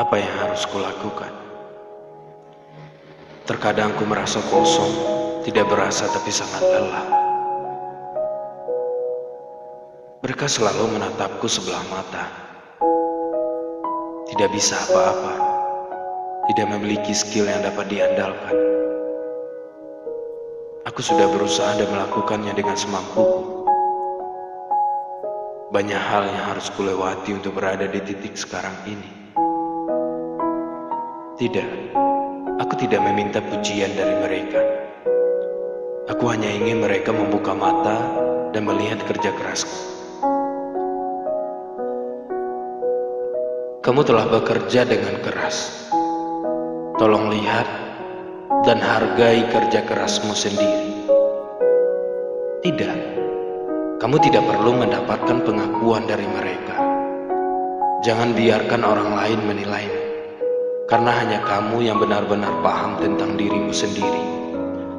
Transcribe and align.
apa 0.00 0.16
yang 0.16 0.32
harus 0.40 0.64
kulakukan. 0.64 1.28
Terkadang 3.44 3.92
ku 4.00 4.08
merasa 4.08 4.40
kosong, 4.48 4.88
tidak 5.44 5.68
berasa 5.68 6.08
tapi 6.08 6.32
sangat 6.32 6.64
lelah. 6.64 7.06
Mereka 10.24 10.48
selalu 10.48 10.96
menatapku 10.96 11.44
sebelah 11.44 11.84
mata. 11.92 12.24
Tidak 14.32 14.48
bisa 14.48 14.80
apa-apa. 14.88 15.34
Tidak 16.48 16.66
memiliki 16.70 17.12
skill 17.12 17.44
yang 17.44 17.60
dapat 17.60 17.92
diandalkan. 17.92 18.56
Aku 20.88 21.04
sudah 21.04 21.28
berusaha 21.28 21.76
dan 21.76 21.88
melakukannya 21.92 22.56
dengan 22.56 22.76
semampuku. 22.78 23.68
Banyak 25.70 26.02
hal 26.02 26.24
yang 26.24 26.40
harus 26.56 26.72
kulewati 26.72 27.36
untuk 27.36 27.60
berada 27.60 27.84
di 27.84 28.00
titik 28.00 28.34
sekarang 28.34 28.74
ini. 28.88 29.19
Tidak, 31.40 31.96
aku 32.60 32.76
tidak 32.76 33.00
meminta 33.00 33.40
pujian 33.40 33.88
dari 33.96 34.12
mereka. 34.12 34.60
Aku 36.12 36.28
hanya 36.28 36.52
ingin 36.52 36.84
mereka 36.84 37.16
membuka 37.16 37.56
mata 37.56 37.96
dan 38.52 38.68
melihat 38.68 39.00
kerja 39.08 39.32
kerasku. 39.32 39.72
Kamu 43.80 44.04
telah 44.04 44.28
bekerja 44.28 44.84
dengan 44.84 45.16
keras. 45.24 45.88
Tolong 47.00 47.32
lihat 47.32 47.64
dan 48.68 48.76
hargai 48.76 49.48
kerja 49.48 49.80
kerasmu 49.88 50.36
sendiri. 50.36 51.08
Tidak, 52.68 52.98
kamu 53.96 54.16
tidak 54.28 54.44
perlu 54.44 54.76
mendapatkan 54.76 55.40
pengakuan 55.48 56.04
dari 56.04 56.28
mereka. 56.28 56.76
Jangan 58.04 58.36
biarkan 58.36 58.84
orang 58.84 59.16
lain 59.16 59.40
menilaimu, 59.48 59.99
karena 60.90 61.22
hanya 61.22 61.38
kamu 61.46 61.86
yang 61.86 62.02
benar-benar 62.02 62.50
paham 62.66 62.98
tentang 62.98 63.38
dirimu 63.38 63.70
sendiri. 63.70 64.26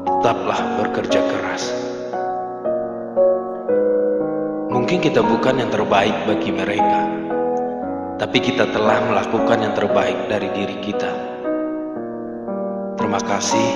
Tetaplah 0.07 0.79
bekerja 0.79 1.19
keras. 1.19 1.67
Mungkin 4.71 5.03
kita 5.03 5.19
bukan 5.19 5.59
yang 5.59 5.67
terbaik 5.67 6.15
bagi 6.23 6.47
mereka, 6.55 7.11
tapi 8.15 8.39
kita 8.39 8.71
telah 8.71 9.03
melakukan 9.03 9.59
yang 9.59 9.75
terbaik 9.75 10.31
dari 10.31 10.47
diri 10.55 10.79
kita. 10.79 11.11
Terima 12.95 13.19
kasih 13.19 13.69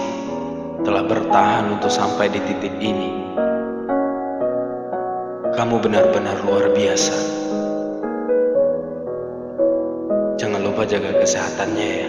telah 0.88 1.04
bertahan 1.04 1.68
untuk 1.76 1.92
sampai 1.92 2.32
di 2.32 2.40
titik 2.40 2.80
ini. 2.80 3.12
Kamu 5.52 5.84
benar-benar 5.84 6.48
luar 6.48 6.72
biasa. 6.72 7.16
Lupa 10.76 10.92
jaga 10.92 11.16
kesehatannya 11.24 11.88
ya. 11.88 12.08